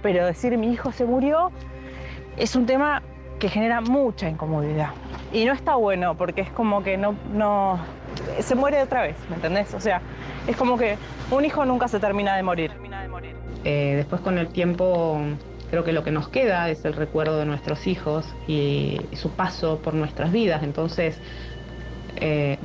pero 0.02 0.26
decir 0.26 0.58
mi 0.58 0.72
hijo 0.72 0.92
se 0.92 1.06
murió 1.06 1.52
es 2.38 2.56
un 2.56 2.66
tema 2.66 3.02
que 3.40 3.50
genera 3.50 3.82
mucha 3.82 4.30
incomodidad. 4.30 4.90
Y 5.34 5.46
no 5.46 5.54
está 5.54 5.76
bueno 5.76 6.16
porque 6.16 6.42
es 6.42 6.50
como 6.52 6.84
que 6.84 6.98
no, 6.98 7.16
no 7.34 7.80
se 8.40 8.56
muere 8.56 8.82
otra 8.82 9.02
vez, 9.04 9.16
¿me 9.30 9.36
entendés? 9.36 9.74
O 9.74 9.80
sea, 9.80 10.02
es 10.48 10.56
como 10.56 10.78
que 10.78 10.98
un 11.32 11.46
hijo 11.46 11.66
nunca 11.66 11.88
se 11.88 12.00
termina 12.00 12.36
de 12.36 12.44
morir. 12.44 12.72
Eh, 13.64 13.94
después 13.96 14.22
con 14.22 14.38
el 14.38 14.48
tiempo 14.48 15.22
creo 15.70 15.84
que 15.84 15.94
lo 15.94 16.04
que 16.04 16.12
nos 16.12 16.28
queda 16.28 16.70
es 16.70 16.84
el 16.86 16.94
recuerdo 16.94 17.40
de 17.40 17.46
nuestros 17.46 17.88
hijos 17.88 18.26
y 18.48 19.00
su 19.14 19.32
paso 19.32 19.80
por 19.80 19.94
nuestras 19.94 20.32
vidas. 20.32 20.64
Entonces, 20.64 21.18
eh, 22.18 22.60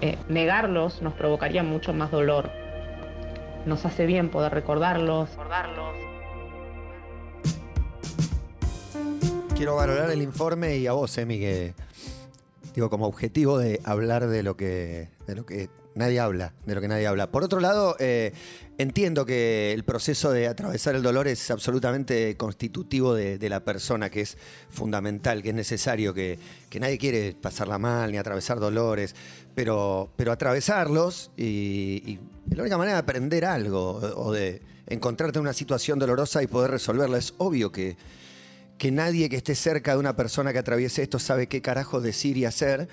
eh, 0.00 0.18
negarlos 0.28 1.00
nos 1.02 1.14
provocaría 1.14 1.62
mucho 1.62 1.94
más 1.94 2.10
dolor. 2.10 2.50
Nos 3.66 3.84
hace 3.84 4.06
bien 4.06 4.30
poder 4.30 4.52
recordarlos, 4.52 5.30
recordarlos. 5.30 5.96
Quiero 9.56 9.76
valorar 9.76 10.10
el 10.10 10.22
informe 10.22 10.76
y 10.76 10.86
a 10.86 10.92
vos, 10.92 11.18
Emi, 11.18 11.38
que 11.38 11.74
digo 12.74 12.90
como 12.90 13.06
objetivo 13.06 13.58
de 13.58 13.80
hablar 13.84 14.28
de 14.28 14.42
lo 14.44 14.56
que, 14.56 15.08
de 15.26 15.34
lo 15.34 15.44
que 15.44 15.68
nadie 15.98 16.20
habla, 16.20 16.54
de 16.64 16.74
lo 16.74 16.80
que 16.80 16.88
nadie 16.88 17.06
habla. 17.06 17.30
Por 17.30 17.44
otro 17.44 17.60
lado, 17.60 17.96
eh, 17.98 18.32
entiendo 18.78 19.26
que 19.26 19.72
el 19.72 19.84
proceso 19.84 20.30
de 20.30 20.46
atravesar 20.46 20.94
el 20.94 21.02
dolor 21.02 21.28
es 21.28 21.50
absolutamente 21.50 22.36
constitutivo 22.36 23.14
de, 23.14 23.48
la 23.48 23.64
persona, 23.64 24.08
que 24.08 24.22
es 24.22 24.38
fundamental, 24.70 25.42
que 25.42 25.50
es 25.50 25.54
necesario, 25.54 26.14
que, 26.14 26.38
que 26.70 26.80
nadie 26.80 26.98
quiere 26.98 27.34
pasarla 27.34 27.78
mal 27.78 28.10
ni 28.10 28.18
atravesar 28.18 28.60
dolores, 28.60 29.14
pero, 29.54 30.10
pero 30.16 30.32
atravesarlos 30.32 31.30
y, 31.36 32.02
y 32.06 32.20
la 32.54 32.62
única 32.62 32.78
manera 32.78 32.94
de 32.94 33.00
aprender 33.00 33.44
algo 33.44 33.94
o 34.16 34.32
de 34.32 34.62
encontrarte 34.86 35.38
en 35.38 35.42
una 35.42 35.52
situación 35.52 35.98
dolorosa 35.98 36.42
y 36.42 36.46
poder 36.46 36.70
resolverla 36.70 37.18
es 37.18 37.34
obvio 37.38 37.70
que 37.70 37.96
que 38.78 38.92
nadie 38.92 39.28
que 39.28 39.36
esté 39.36 39.54
cerca 39.54 39.92
de 39.92 39.98
una 39.98 40.16
persona 40.16 40.52
que 40.52 40.60
atraviese 40.60 41.02
esto 41.02 41.18
sabe 41.18 41.48
qué 41.48 41.60
carajo 41.60 42.00
decir 42.00 42.38
y 42.38 42.44
hacer. 42.44 42.88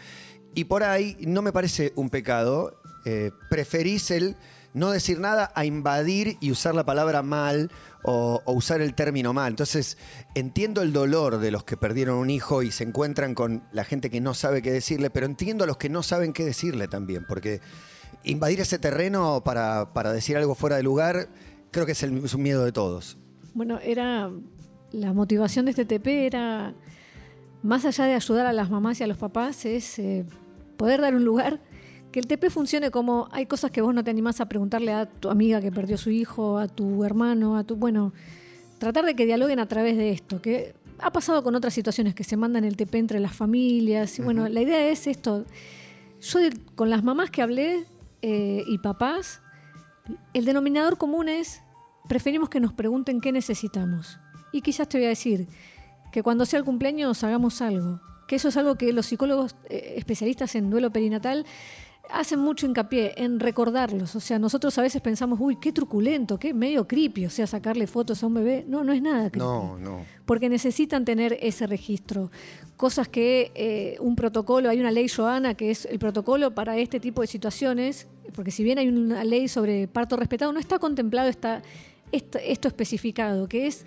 Y 0.56 0.66
por 0.66 0.84
ahí 0.84 1.16
no 1.22 1.42
me 1.42 1.54
parece 1.54 1.94
un 1.96 2.10
pecado. 2.10 2.82
Eh, 3.06 3.32
preferís 3.50 4.12
el 4.12 4.36
no 4.74 4.92
decir 4.92 5.20
nada 5.20 5.52
a 5.56 5.64
invadir 5.64 6.38
y 6.42 6.52
usar 6.52 6.76
la 6.76 6.86
palabra 6.86 7.22
mal 7.24 7.72
o, 8.04 8.42
usar 8.46 8.82
el 8.82 8.94
término 8.94 9.34
mal. 9.34 9.54
Entonces, 9.54 9.98
entiendo 10.36 10.82
el 10.82 10.92
dolor 10.92 11.38
de 11.38 11.50
los 11.50 11.64
que 11.64 11.78
perdieron 11.78 12.18
un 12.18 12.30
hijo 12.30 12.62
y 12.62 12.72
se 12.72 12.84
encuentran 12.84 13.36
con 13.36 13.64
la 13.72 13.86
gente 13.86 14.10
que 14.10 14.20
no 14.20 14.34
sabe 14.34 14.62
qué 14.62 14.72
decirle, 14.72 15.10
pero 15.10 15.26
entiendo 15.26 15.64
a 15.64 15.68
los 15.68 15.78
que 15.78 15.90
no 15.90 16.04
saben 16.04 16.34
qué 16.34 16.44
decirle 16.44 16.90
también, 16.90 17.26
porque 17.26 17.62
invadir 18.26 18.60
ese 18.60 18.78
terreno 18.78 19.42
para, 19.46 19.94
para 19.94 20.12
decir 20.12 20.36
algo 20.36 20.56
fuera 20.56 20.76
de 20.76 20.84
lugar, 20.84 21.30
creo 21.72 21.86
que 21.86 21.94
es, 21.94 22.04
el, 22.04 22.12
un 22.12 22.42
miedo 22.42 22.66
de 22.66 22.74
todos. 22.74 23.18
Bueno, 23.54 23.80
era 23.82 24.30
la 24.92 25.14
motivación 25.14 25.66
de 25.66 25.72
este 25.72 25.86
TP 25.86 26.26
era, 26.26 26.74
más 27.64 27.86
allá 27.86 28.06
de 28.06 28.14
ayudar 28.16 28.46
a 28.46 28.54
las 28.54 28.70
mamás 28.70 29.00
y 29.00 29.04
a 29.04 29.08
los 29.08 29.18
papás, 29.18 29.66
es 29.66 30.00
eh, 30.00 30.26
poder 30.76 31.00
dar 31.00 31.16
un 31.16 31.24
lugar 31.24 31.62
que 32.16 32.22
el 32.22 32.28
TP 32.28 32.50
funcione 32.50 32.92
como 32.92 33.28
hay 33.34 33.46
cosas 33.46 33.72
que 33.72 33.82
vos 33.82 33.94
no 33.94 34.02
te 34.02 34.10
animás 34.10 34.40
a 34.40 34.46
preguntarle 34.48 34.94
a 34.94 35.06
tu 35.06 35.30
amiga 35.30 35.60
que 35.60 35.70
perdió 35.70 35.98
su 35.98 36.12
hijo, 36.12 36.58
a 36.58 36.70
tu 36.70 37.04
hermano, 37.04 37.58
a 37.58 37.66
tu... 37.66 37.76
Bueno, 37.76 38.14
tratar 38.80 39.04
de 39.04 39.18
que 39.18 39.26
dialoguen 39.26 39.60
a 39.60 39.66
través 39.68 39.98
de 39.98 40.12
esto, 40.12 40.42
que 40.42 40.74
ha 41.00 41.12
pasado 41.12 41.44
con 41.44 41.56
otras 41.56 41.74
situaciones 41.74 42.16
que 42.16 42.24
se 42.24 42.38
mandan 42.38 42.64
el 42.64 42.78
TP 42.78 42.96
entre 43.00 43.20
las 43.20 43.36
familias. 43.36 44.18
Y 44.18 44.22
bueno, 44.22 44.48
la 44.48 44.62
idea 44.62 44.88
es 44.88 45.08
esto. 45.08 45.44
Yo 46.22 46.40
de- 46.40 46.58
con 46.76 46.90
las 46.90 47.04
mamás 47.04 47.32
que 47.32 47.42
hablé 47.42 47.84
eh, 48.22 48.64
y 48.66 48.78
papás, 48.78 49.42
el 50.34 50.46
denominador 50.46 50.98
común 50.98 51.28
es 51.28 51.60
preferimos 52.08 52.48
que 52.48 52.62
nos 52.62 52.72
pregunten 52.72 53.20
qué 53.20 53.34
necesitamos. 53.34 54.20
Y 54.54 54.62
quizás 54.62 54.88
te 54.88 55.00
voy 55.00 55.08
a 55.08 55.10
decir 55.10 55.50
que 56.14 56.24
cuando 56.24 56.46
sea 56.46 56.60
el 56.60 56.64
cumpleaños 56.66 57.26
hagamos 57.26 57.62
algo. 57.62 58.00
Que 58.26 58.38
eso 58.38 58.48
es 58.48 58.56
algo 58.56 58.76
que 58.76 58.94
los 58.94 59.06
psicólogos 59.06 59.58
eh, 59.70 59.96
especialistas 59.98 60.56
en 60.56 60.70
duelo 60.70 60.92
perinatal 60.92 61.46
hacen 62.12 62.40
mucho 62.40 62.66
hincapié 62.66 63.14
en 63.18 63.40
recordarlos. 63.40 64.16
O 64.16 64.20
sea, 64.20 64.40
nosotros 64.40 64.78
a 64.78 64.82
veces 64.82 65.02
pensamos, 65.02 65.40
uy, 65.42 65.58
qué 65.58 65.72
truculento, 65.72 66.38
qué 66.38 66.54
medio 66.54 66.88
creepy, 66.88 67.26
o 67.26 67.30
sea, 67.30 67.48
sacarle 67.48 67.88
fotos 67.88 68.24
a 68.24 68.28
un 68.28 68.36
bebé. 68.36 68.66
No, 68.68 68.84
no 68.84 68.94
es 68.94 69.02
nada 69.02 69.30
creepy 69.30 69.40
No, 69.40 69.78
no. 69.78 70.06
porque 70.26 70.50
necesitan 70.50 71.06
tener 71.06 71.38
ese 71.42 71.68
registro. 71.68 72.32
Cosas 72.78 73.08
que 73.08 73.52
eh, 73.56 73.98
un 74.00 74.16
protocolo, 74.16 74.70
hay 74.70 74.80
una 74.80 74.92
ley 74.92 75.08
Joana 75.08 75.54
que 75.56 75.72
es 75.72 75.86
el 75.86 76.00
protocolo 76.00 76.54
para 76.54 76.78
este 76.78 77.00
tipo 77.00 77.22
de 77.22 77.28
situaciones, 77.28 78.08
porque 78.34 78.52
si 78.52 78.64
bien 78.64 78.78
hay 78.80 78.90
una 78.90 79.24
ley 79.24 79.48
sobre 79.48 79.88
parto 79.88 80.18
respetado, 80.18 80.52
no 80.52 80.60
está 80.60 80.80
contemplado 80.80 81.30
esto, 81.30 81.50
esto 82.12 82.68
especificado, 82.68 83.48
que 83.48 83.68
es 83.68 83.86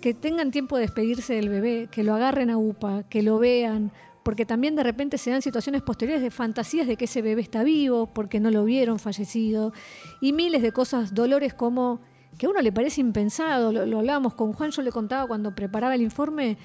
que 0.00 0.14
tengan 0.14 0.50
tiempo 0.50 0.76
de 0.76 0.82
despedirse 0.82 1.34
del 1.34 1.50
bebé, 1.50 1.88
que 1.90 2.02
lo 2.02 2.14
agarren 2.14 2.48
a 2.48 2.56
UPA, 2.56 3.04
que 3.10 3.22
lo 3.22 3.38
vean, 3.38 3.92
porque 4.22 4.44
también 4.46 4.76
de 4.76 4.82
repente 4.82 5.18
se 5.18 5.30
dan 5.30 5.42
situaciones 5.42 5.82
posteriores 5.82 6.22
de 6.22 6.30
fantasías 6.30 6.86
de 6.86 6.96
que 6.96 7.06
ese 7.06 7.22
bebé 7.22 7.42
está 7.42 7.62
vivo, 7.62 8.06
porque 8.06 8.40
no 8.40 8.50
lo 8.50 8.64
vieron 8.64 8.98
fallecido, 8.98 9.72
y 10.20 10.32
miles 10.32 10.62
de 10.62 10.72
cosas, 10.72 11.14
dolores 11.14 11.54
como 11.54 12.00
que 12.38 12.46
a 12.46 12.48
uno 12.50 12.60
le 12.60 12.72
parece 12.72 13.00
impensado, 13.00 13.72
lo, 13.72 13.86
lo 13.86 13.98
hablábamos 13.98 14.34
con 14.34 14.52
Juan, 14.52 14.70
yo 14.70 14.82
le 14.82 14.92
contaba 14.92 15.26
cuando 15.26 15.54
preparaba 15.54 15.94
el 15.94 16.02
informe, 16.02 16.56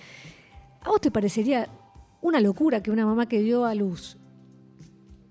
¿a 0.82 0.90
vos 0.90 1.02
te 1.02 1.12
parecería 1.12 1.68
una 2.22 2.40
locura 2.40 2.82
que 2.82 2.92
una 2.92 3.06
mamá 3.06 3.28
que 3.28 3.40
dio 3.42 3.66
a 3.66 3.74
luz, 3.76 4.18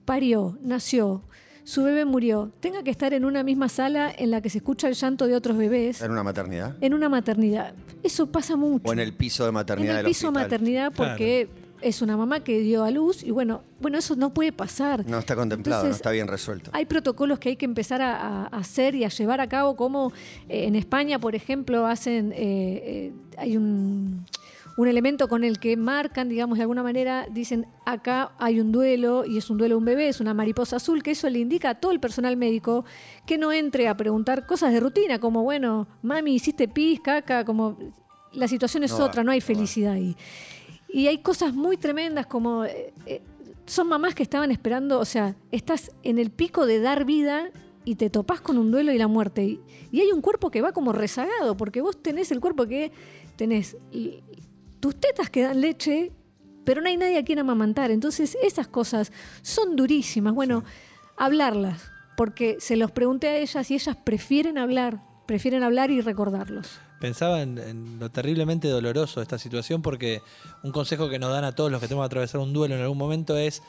parió, 0.05 0.59
nació, 0.63 1.25
su 1.65 1.83
bebé 1.83 2.05
murió, 2.05 2.53
tenga 2.61 2.83
que 2.83 2.91
estar 2.91 3.15
en 3.15 3.25
una 3.25 3.43
misma 3.43 3.71
sala 3.71 4.13
en 4.17 4.31
la 4.31 4.43
que 4.43 4.51
se 4.51 4.59
escucha 4.59 4.87
el 4.87 4.95
llanto 4.95 5.27
de 5.27 5.35
otros 5.35 5.57
bebés, 5.57 6.03
En 6.03 6.11
una 6.11 6.23
maternidad. 6.23 6.77
en 6.81 6.93
una 6.93 7.09
maternidad? 7.09 7.75
Eso 8.03 8.27
pasa 8.27 8.55
mucho. 8.55 8.87
O 8.89 8.93
en 8.93 8.99
el 8.99 9.15
piso 9.15 9.47
de 9.47 9.53
maternidad 9.53 9.93
En 9.93 9.99
el 9.99 10.05
del 10.05 10.11
piso 10.11 10.29
hospital. 10.29 10.45
maternidad 10.45 10.93
porque 10.95 11.49
es 11.85 12.01
una 12.03 12.17
mamá 12.17 12.41
que 12.41 12.59
dio 12.61 12.83
a 12.83 12.91
luz 12.91 13.23
y 13.23 13.31
bueno, 13.31 13.63
bueno, 13.81 13.99
eso 13.99 14.17
no 14.17 14.33
puede 14.33 14.53
pasar. 14.53 15.07
No 15.07 15.19
está 15.19 15.37
contemplado, 15.37 15.85
no 15.85 15.91
está 15.91 16.11
bien 16.11 16.27
resuelto. 16.27 16.71
Hay 16.73 16.87
protocolos 16.87 17.39
que 17.39 17.51
hay 17.51 17.57
que 17.57 17.67
empezar 17.67 18.01
a, 18.01 18.45
a 18.45 18.47
hacer 18.47 18.95
y 18.95 19.05
a 19.05 19.09
llevar 19.09 19.41
a 19.41 19.49
cabo, 19.49 19.77
como 19.77 20.13
eh, 20.49 20.65
en 20.65 20.77
España, 20.77 21.19
por 21.19 21.35
ejemplo, 21.35 21.87
hacen, 21.87 22.33
eh, 22.33 22.37
eh, 22.39 23.13
hay 23.37 23.57
un, 23.59 24.25
un 24.79 24.89
elemento 24.89 25.29
con 25.29 25.45
el 25.45 25.59
que 25.59 25.77
marcan, 25.77 26.31
digamos, 26.31 26.57
de 26.57 26.63
alguna 26.63 26.83
manera, 26.83 27.27
dicen, 27.31 27.67
acá 27.85 28.33
hay 28.39 28.61
un 28.61 28.73
duelo 28.73 29.25
y 29.27 29.37
es 29.37 29.51
un 29.51 29.59
duelo 29.59 29.75
de 29.75 29.79
un 29.79 29.85
bebé, 29.85 30.09
es 30.09 30.21
una 30.21 30.33
mariposa 30.33 30.77
azul, 30.77 31.03
que 31.03 31.11
eso 31.11 31.29
le 31.29 31.39
indica 31.39 31.69
a 31.71 31.75
todo 31.75 31.93
el 31.93 32.01
personal 32.01 32.37
médico 32.39 32.87
que 33.27 33.37
no 33.37 33.53
entre 33.53 33.89
a 33.89 33.97
preguntar 33.97 34.47
cosas 34.47 34.73
de 34.73 34.81
rutina, 34.81 35.19
como, 35.19 35.43
bueno, 35.43 35.87
mami, 36.03 36.35
hiciste 36.35 36.67
pis, 36.67 37.01
caca, 37.01 37.45
como 37.45 37.77
la 38.33 38.49
situación 38.49 38.83
es 38.85 38.91
No 38.99 39.05
otra, 39.05 39.23
no 39.23 39.31
hay 39.31 39.39
no 39.39 39.43
va. 39.43 39.47
felicidad 39.47 39.93
ahí. 39.93 40.17
Y 40.95 41.09
hay 41.09 41.19
cosas 41.19 41.53
muy 41.53 41.77
tremendas 41.77 42.25
como... 42.27 42.65
eh, 42.65 42.95
eh, 43.07 43.21
son 43.67 43.89
mamás 43.89 44.15
que 44.15 44.23
estaban 44.23 44.53
esperando, 44.53 45.01
o 45.01 45.05
sea, 45.05 45.35
estás 45.51 45.91
en 46.05 46.21
el 46.21 46.31
pico 46.31 46.67
de 46.67 46.79
dar 46.79 47.05
vida 47.05 47.51
y 47.85 47.97
te 47.97 48.11
topás 48.11 48.41
con 48.41 48.59
un 48.59 48.71
duelo 48.71 48.93
y 48.93 48.99
la 48.99 49.09
muerte. 49.09 49.43
Y, 49.43 49.61
y 49.91 50.03
hay 50.03 50.13
un 50.13 50.21
cuerpo 50.21 50.53
que 50.53 50.63
va 50.63 50.71
como 50.71 50.93
rezagado, 50.93 51.57
porque 51.57 51.81
vos 51.81 52.01
tenés 52.01 52.31
el 52.31 52.39
cuerpo 52.39 52.67
que 52.67 52.93
tenés 53.35 53.77
tus 54.79 54.95
tetas 54.95 55.31
que 55.31 55.43
dan 55.43 55.61
leche, 55.61 56.13
pero 56.63 56.81
no 56.81 56.87
hay 56.87 56.97
nadie 56.97 57.19
a 57.19 57.25
quien 57.25 57.41
amamantar. 57.41 57.91
Entonces, 57.91 58.39
esas 58.41 58.69
cosas 58.69 59.11
son 59.43 59.75
durísimas. 59.75 60.33
Bueno, 60.33 60.63
hablarlas, 61.17 61.91
porque 62.17 62.59
se 62.61 62.77
los 62.77 62.93
pregunté 62.93 63.27
a 63.29 63.39
ellas 63.39 63.69
y 63.69 63.75
ellas 63.75 63.97
prefieren 63.97 64.59
hablar, 64.59 65.03
prefieren 65.27 65.65
hablar 65.65 65.91
y 65.91 66.01
recordarlos. 66.03 66.79
Pensaba 67.01 67.43
en, 67.43 67.99
lo 67.99 68.11
terriblemente 68.11 68.69
doloroso 68.69 69.21
de 69.21 69.25
esta 69.25 69.39
situación 69.39 69.83
porque 69.83 70.23
un 70.63 70.73
consejo 70.73 71.09
que 71.09 71.19
nos 71.19 71.31
dan 71.31 71.45
a 71.45 71.53
todos 71.53 71.71
los 71.71 71.81
que 71.81 71.89
tenemos 71.89 72.05
que 72.05 72.07
atravesar 72.07 72.41
un 72.41 72.53
duelo 72.53 72.77
en 72.77 72.83
algún 72.83 72.99
momento 72.99 73.37
es 73.37 73.63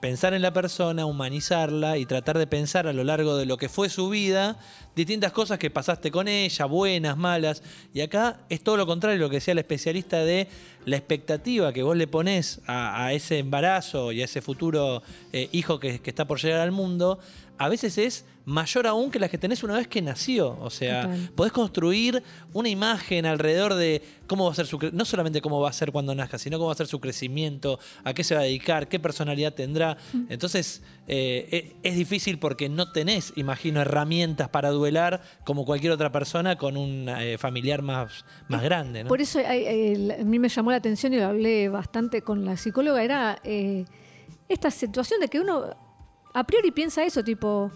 pensar 0.00 0.34
en 0.34 0.42
la 0.42 0.52
persona, 0.52 1.06
humanizarla 1.06 1.96
y 1.96 2.04
tratar 2.04 2.36
de 2.36 2.46
pensar 2.46 2.86
a 2.86 2.92
lo 2.92 3.04
largo 3.04 3.38
de 3.38 3.46
lo 3.46 3.56
que 3.56 3.70
fue 3.70 3.88
su 3.88 4.10
vida 4.10 4.58
distintas 4.94 5.32
cosas 5.32 5.58
que 5.58 5.70
pasaste 5.70 6.10
con 6.10 6.28
ella, 6.28 6.66
buenas, 6.66 7.16
malas. 7.16 7.62
Y 7.92 8.00
acá 8.00 8.40
es 8.48 8.62
todo 8.62 8.76
lo 8.76 8.86
contrario, 8.86 9.18
lo 9.18 9.30
que 9.30 9.36
decía 9.36 9.52
el 9.52 9.58
especialista 9.58 10.18
de 10.18 10.48
la 10.84 10.96
expectativa 10.96 11.72
que 11.72 11.82
vos 11.82 11.96
le 11.96 12.06
ponés 12.06 12.60
a, 12.66 13.12
ese 13.12 13.38
embarazo 13.38 14.12
y 14.12 14.20
a 14.20 14.26
ese 14.26 14.42
futuro 14.42 15.02
eh, 15.32 15.48
hijo 15.52 15.80
que 15.80 16.00
está 16.04 16.26
por 16.26 16.38
llegar 16.38 16.60
al 16.60 16.72
mundo, 16.72 17.18
a 17.58 17.68
veces 17.68 17.98
es 17.98 18.24
mayor 18.46 18.86
aún 18.86 19.10
que 19.10 19.18
la 19.18 19.28
que 19.28 19.38
tenés 19.38 19.62
una 19.62 19.74
vez 19.74 19.88
que 19.88 20.02
nació. 20.02 20.58
O 20.60 20.70
sea, 20.70 21.02
Total. 21.02 21.30
podés 21.34 21.52
construir 21.52 22.22
una 22.52 22.68
imagen 22.68 23.24
alrededor 23.26 23.74
de 23.74 24.02
cómo 24.26 24.44
va 24.46 24.52
a 24.52 24.54
ser 24.54 24.66
su 24.66 24.78
no 24.92 25.04
solamente 25.04 25.40
cómo 25.40 25.60
va 25.60 25.70
a 25.70 25.72
ser 25.72 25.92
cuando 25.92 26.14
nazca, 26.14 26.38
sino 26.38 26.58
cómo 26.58 26.66
va 26.66 26.72
a 26.72 26.76
ser 26.76 26.86
su 26.86 27.00
crecimiento, 27.00 27.78
a 28.02 28.12
qué 28.12 28.22
se 28.24 28.34
va 28.34 28.42
a 28.42 28.44
dedicar, 28.44 28.88
qué 28.88 28.98
personalidad 29.00 29.54
tendrá. 29.54 29.96
Entonces, 30.28 30.82
eh, 31.06 31.48
e- 31.82 31.88
es 31.88 31.96
difícil 31.96 32.38
porque 32.38 32.68
no 32.68 32.92
tenés, 32.92 33.32
imagino, 33.36 33.80
herramientas 33.80 34.48
para 34.48 34.70
duelar 34.70 35.22
como 35.44 35.64
cualquier 35.64 35.92
otra 35.92 36.12
persona 36.12 36.56
con 36.56 36.76
un 36.76 37.08
eh, 37.08 37.38
familiar 37.38 37.82
más, 37.82 38.24
más 38.48 38.62
grande. 38.62 39.04
¿no? 39.04 39.08
Por 39.08 39.20
eso 39.20 39.38
a 39.40 40.24
mí 40.24 40.38
me 40.38 40.48
llamó 40.48 40.70
la 40.70 40.78
atención 40.78 41.14
y 41.14 41.18
lo 41.18 41.26
hablé 41.26 41.68
bastante 41.68 42.22
con 42.22 42.44
la 42.44 42.56
psicóloga, 42.56 43.02
era 43.02 43.38
eh, 43.44 43.84
esta 44.48 44.70
situación 44.70 45.20
de 45.20 45.28
que 45.28 45.40
uno 45.40 45.83
a 46.34 46.44
priori 46.44 46.72
piensa 46.72 47.04
eso, 47.04 47.22
tipo, 47.24 47.70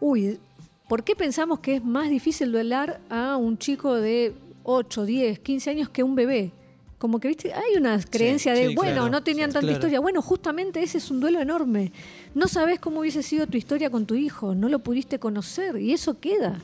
uy, 0.00 0.40
¿por 0.88 1.04
qué 1.04 1.14
pensamos 1.14 1.60
que 1.60 1.76
es 1.76 1.84
más 1.84 2.08
difícil 2.08 2.50
duelar 2.50 3.00
a 3.10 3.36
un 3.36 3.58
chico 3.58 3.94
de 3.94 4.34
8, 4.64 5.04
10, 5.04 5.38
15 5.38 5.70
años 5.70 5.88
que 5.90 6.02
un 6.02 6.14
bebé? 6.14 6.50
Como 6.96 7.20
que, 7.20 7.28
viste, 7.28 7.52
hay 7.52 7.76
una 7.76 8.02
creencia 8.02 8.54
de, 8.54 8.68
sí, 8.68 8.74
bueno, 8.74 8.94
claro, 8.94 9.08
no 9.10 9.22
tenían 9.22 9.50
sí, 9.50 9.54
tanta 9.54 9.66
claro. 9.66 9.74
historia. 9.74 10.00
Bueno, 10.00 10.20
justamente 10.20 10.82
ese 10.82 10.98
es 10.98 11.10
un 11.12 11.20
duelo 11.20 11.40
enorme. 11.40 11.92
No 12.34 12.48
sabes 12.48 12.80
cómo 12.80 13.00
hubiese 13.00 13.22
sido 13.22 13.46
tu 13.46 13.56
historia 13.56 13.88
con 13.90 14.04
tu 14.04 14.14
hijo, 14.14 14.54
no 14.54 14.68
lo 14.68 14.80
pudiste 14.80 15.20
conocer 15.20 15.76
y 15.76 15.92
eso 15.92 16.18
queda. 16.18 16.60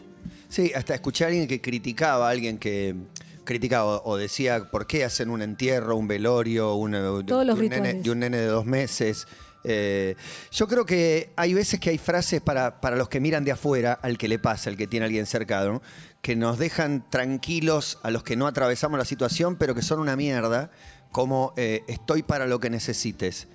Sí, 0.48 0.72
hasta 0.74 0.94
escuché 0.94 1.24
a 1.24 1.28
alguien 1.28 1.46
que 1.46 1.60
criticaba 1.60 2.26
a 2.26 2.30
alguien 2.30 2.58
que 2.58 2.96
criticaba 3.44 4.00
o 4.04 4.16
decía 4.16 4.70
por 4.70 4.86
qué 4.86 5.04
hacen 5.04 5.30
un 5.30 5.42
entierro, 5.42 5.96
un 5.96 6.08
velorio, 6.08 6.74
de, 6.74 7.24
Todos 7.24 7.46
los 7.46 7.58
un 7.58 7.68
nene, 7.68 7.94
de 7.94 8.10
un 8.10 8.18
nene 8.18 8.38
de 8.38 8.46
dos 8.46 8.64
meses. 8.64 9.28
Eh, 9.64 10.14
yo 10.50 10.68
creo 10.68 10.84
que 10.84 11.32
hay 11.36 11.54
veces 11.54 11.80
que 11.80 11.90
hay 11.90 11.98
frases 11.98 12.40
para, 12.40 12.80
para 12.80 12.96
los 12.96 13.08
que 13.08 13.20
miran 13.20 13.44
de 13.44 13.52
afuera, 13.52 13.94
al 13.94 14.18
que 14.18 14.28
le 14.28 14.38
pasa, 14.38 14.70
al 14.70 14.76
que 14.76 14.86
tiene 14.86 15.04
a 15.04 15.06
alguien 15.06 15.26
cercano, 15.26 15.82
que 16.22 16.36
nos 16.36 16.58
dejan 16.58 17.08
tranquilos 17.10 17.98
a 18.02 18.10
los 18.10 18.22
que 18.22 18.36
no 18.36 18.46
atravesamos 18.46 18.98
la 18.98 19.04
situación, 19.04 19.56
pero 19.56 19.74
que 19.74 19.82
son 19.82 19.98
una 19.98 20.16
mierda, 20.16 20.70
como 21.10 21.54
eh, 21.56 21.82
estoy 21.88 22.22
para 22.22 22.46
lo 22.46 22.60
que 22.60 22.70
necesites. 22.70 23.48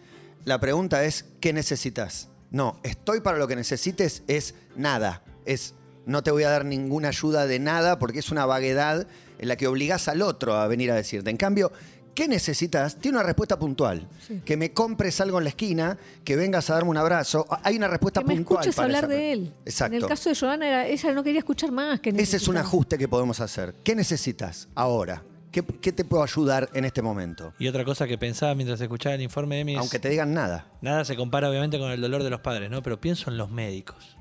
La 0.46 0.60
pregunta 0.60 1.04
es, 1.04 1.26
¿qué 1.40 1.54
necesitas? 1.54 2.30
No, 2.52 2.80
estoy 2.84 3.22
para 3.22 3.38
lo 3.38 3.48
que 3.48 3.56
necesites 3.56 4.24
es 4.28 4.56
nada, 4.76 5.24
es 5.46 5.76
no 6.06 6.24
te 6.24 6.32
voy 6.32 6.44
a 6.44 6.50
dar 6.50 6.66
ninguna 6.66 7.10
ayuda 7.10 7.46
de 7.46 7.60
nada 7.60 8.00
porque 8.00 8.20
es 8.20 8.32
una 8.32 8.48
vaguedad 8.48 9.06
en 9.38 9.48
la 9.48 9.58
que 9.58 9.68
obligás 9.68 10.08
al 10.08 10.24
otro 10.24 10.56
a 10.56 10.68
venir 10.68 10.92
a 10.92 10.96
decirte. 10.96 11.30
En 11.30 11.38
cambio, 11.38 11.72
¿qué 12.20 12.28
necesitas? 12.28 12.98
Tiene 12.98 13.18
una 13.18 13.26
respuesta 13.26 13.58
puntual. 13.58 14.06
Sí. 14.28 14.42
Que 14.44 14.58
me 14.58 14.74
compres 14.74 15.22
algo 15.22 15.38
en 15.38 15.46
la 15.46 15.52
esquina, 15.52 15.98
que 16.26 16.36
vengas 16.36 16.70
a 16.70 16.74
darme 16.74 16.90
un 16.90 16.98
abrazo. 16.98 17.48
Hay 17.64 17.78
una 17.78 17.88
respuesta 17.88 18.20
Que 18.20 18.28
me 18.28 18.36
puntual. 18.36 18.60
escuches 18.60 18.76
para 18.76 18.86
hablar 18.88 19.06
esa 19.06 19.14
de 19.14 19.32
él. 19.32 19.54
Exacto. 19.66 19.96
En 19.96 20.04
el 20.04 20.10
caso 20.10 20.30
de 20.30 20.36
Joana, 20.36 20.68
era, 20.68 20.86
ella 20.86 21.14
no 21.14 21.24
quería 21.24 21.40
escuchar 21.40 21.72
más 21.72 22.02
que 22.02 22.10
Ese 22.10 22.36
es 22.36 22.50
un 22.50 22.58
ajuste 22.58 22.98
que 22.98 23.08
podemos 23.08 23.40
hacer. 23.40 23.74
¿Qué 23.86 23.96
necesitas 23.96 24.68
ahora? 24.76 25.24
¿Qué, 25.50 25.64
qué 25.64 25.94
te 25.94 26.04
puedo 26.04 26.22
ayudar 26.22 26.70
en 26.74 26.84
este 26.84 27.02
momento? 27.02 27.54
Y 27.58 27.70
otra 27.70 27.86
cosa 27.86 28.06
que 28.06 28.18
pensaba 28.18 28.54
mientras 28.54 28.82
escuchaba 28.82 29.16
el 29.16 29.22
informe 29.22 29.64
de 29.64 29.72
es, 29.72 29.78
Aunque 29.80 29.98
te 29.98 30.10
digan 30.10 30.34
nada. 30.34 30.68
nada 30.82 31.06
se 31.06 31.16
compara 31.16 31.50
obviamente 31.50 31.80
con 31.80 31.90
el 31.90 32.02
dolor 32.02 32.24
de 32.24 32.30
los 32.30 32.42
padres, 32.42 32.70
¿no? 32.70 32.84
Pero 32.84 33.00
pienso 33.00 33.32
en 33.32 33.38
los 33.38 33.50
médicos. 33.50 34.18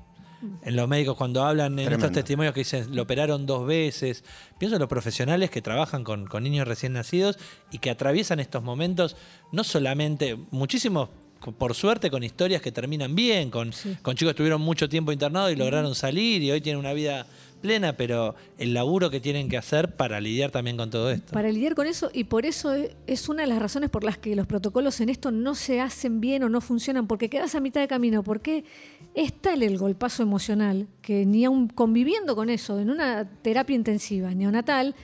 En 0.61 0.75
los 0.75 0.87
médicos 0.87 1.15
cuando 1.17 1.43
hablan 1.43 1.77
en 1.79 1.91
estos 1.91 2.11
testimonios 2.11 2.53
que 2.53 2.61
dicen 2.61 2.95
lo 2.95 3.03
operaron 3.03 3.45
dos 3.45 3.65
veces. 3.65 4.23
Pienso 4.57 4.75
en 4.75 4.79
los 4.79 4.89
profesionales 4.89 5.49
que 5.49 5.61
trabajan 5.61 6.03
con, 6.03 6.25
con 6.27 6.43
niños 6.43 6.67
recién 6.67 6.93
nacidos 6.93 7.37
y 7.71 7.79
que 7.79 7.89
atraviesan 7.89 8.39
estos 8.39 8.63
momentos, 8.63 9.15
no 9.51 9.63
solamente, 9.63 10.37
muchísimos, 10.51 11.09
por 11.57 11.73
suerte, 11.73 12.11
con 12.11 12.23
historias 12.23 12.61
que 12.61 12.71
terminan 12.71 13.15
bien, 13.15 13.49
con, 13.49 13.71
con 14.01 14.15
chicos 14.15 14.31
que 14.31 14.35
estuvieron 14.35 14.61
mucho 14.61 14.89
tiempo 14.89 15.11
internados 15.11 15.51
y 15.51 15.55
lograron 15.55 15.95
salir 15.95 16.41
y 16.43 16.51
hoy 16.51 16.61
tienen 16.61 16.79
una 16.79 16.93
vida 16.93 17.25
plena, 17.61 17.93
pero 17.97 18.35
el 18.57 18.73
laburo 18.73 19.09
que 19.09 19.19
tienen 19.19 19.49
que 19.49 19.57
hacer 19.57 19.95
para 19.95 20.21
lidiar 20.21 20.51
también 20.51 20.77
con 20.77 20.89
todo 20.89 21.11
esto. 21.11 21.33
Para 21.33 21.49
lidiar 21.51 21.75
con 21.75 21.87
eso, 21.87 22.09
y 22.13 22.23
por 22.25 22.45
eso 22.45 22.73
e- 22.73 22.95
es 23.05 23.27
una 23.27 23.43
de 23.43 23.47
las 23.47 23.59
razones 23.59 23.89
por 23.89 24.03
las 24.03 24.17
que 24.17 24.35
los 24.35 24.47
protocolos 24.47 25.01
en 25.01 25.09
esto 25.09 25.31
no 25.31 25.55
se 25.55 25.81
hacen 25.81 26.21
bien 26.21 26.43
o 26.43 26.49
no 26.49 26.61
funcionan, 26.61 27.07
porque 27.07 27.29
quedas 27.29 27.55
a 27.55 27.59
mitad 27.59 27.81
de 27.81 27.87
camino, 27.89 28.23
porque 28.23 28.63
es 29.19 29.33
tal 29.33 29.63
el 29.63 29.77
golpazo 29.77 30.23
emocional 30.23 30.87
que 31.01 31.25
ni 31.25 31.43
aun 31.43 31.67
conviviendo 31.67 32.37
con 32.37 32.49
eso, 32.49 32.79
en 32.79 32.89
una 32.89 33.25
terapia 33.41 33.75
intensiva 33.75 34.33
neonatal, 34.33 34.95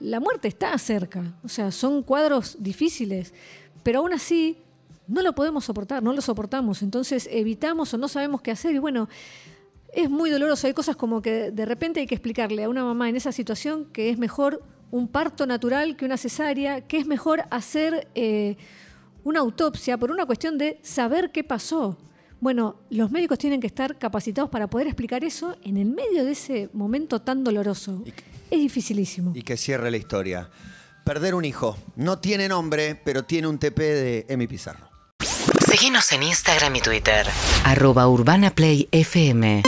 la 0.00 0.20
muerte 0.20 0.48
está 0.48 0.76
cerca. 0.78 1.36
O 1.44 1.48
sea, 1.48 1.70
son 1.70 2.02
cuadros 2.02 2.56
difíciles, 2.60 3.34
pero 3.82 3.98
aún 3.98 4.14
así 4.14 4.56
no 5.06 5.20
lo 5.20 5.34
podemos 5.34 5.66
soportar, 5.66 6.02
no 6.02 6.14
lo 6.14 6.22
soportamos. 6.22 6.82
Entonces 6.82 7.28
evitamos 7.30 7.92
o 7.92 7.98
no 7.98 8.08
sabemos 8.08 8.40
qué 8.40 8.52
hacer 8.52 8.74
y 8.74 8.78
bueno, 8.78 9.06
es 9.92 10.08
muy 10.08 10.30
doloroso. 10.30 10.66
Hay 10.66 10.72
cosas 10.72 10.96
como 10.96 11.20
que 11.20 11.50
de 11.50 11.66
repente 11.66 12.00
hay 12.00 12.06
que 12.06 12.14
explicarle 12.14 12.64
a 12.64 12.70
una 12.70 12.84
mamá 12.84 13.10
en 13.10 13.16
esa 13.16 13.32
situación 13.32 13.84
que 13.92 14.08
es 14.08 14.16
mejor 14.16 14.62
un 14.90 15.08
parto 15.08 15.44
natural 15.44 15.94
que 15.94 16.06
una 16.06 16.16
cesárea, 16.16 16.80
que 16.86 16.96
es 16.96 17.06
mejor 17.06 17.42
hacer 17.50 18.08
eh, 18.14 18.56
una 19.24 19.40
autopsia 19.40 19.98
por 19.98 20.10
una 20.10 20.24
cuestión 20.24 20.56
de 20.56 20.78
saber 20.82 21.32
qué 21.32 21.44
pasó. 21.44 21.98
Bueno, 22.40 22.76
los 22.90 23.10
médicos 23.10 23.38
tienen 23.38 23.60
que 23.60 23.66
estar 23.66 23.98
capacitados 23.98 24.48
para 24.50 24.68
poder 24.68 24.86
explicar 24.86 25.24
eso 25.24 25.56
en 25.64 25.76
el 25.76 25.86
medio 25.86 26.24
de 26.24 26.32
ese 26.32 26.70
momento 26.72 27.20
tan 27.20 27.42
doloroso. 27.42 28.04
Es 28.50 28.58
dificilísimo. 28.60 29.32
Y 29.34 29.42
que 29.42 29.56
cierre 29.56 29.90
la 29.90 29.96
historia. 29.96 30.48
Perder 31.04 31.34
un 31.34 31.44
hijo. 31.44 31.76
No 31.96 32.18
tiene 32.18 32.48
nombre, 32.48 32.94
pero 32.94 33.24
tiene 33.24 33.48
un 33.48 33.58
TP 33.58 33.78
de 33.78 34.26
Emi 34.28 34.46
Pizarro. 34.46 34.88
Síguenos 35.68 36.12
en 36.12 36.22
Instagram 36.22 36.76
y 36.76 36.80
Twitter. 36.80 37.26
Arroba 37.64 38.08
Urbana 38.08 38.50
Play 38.50 38.88
FM. 38.92 39.62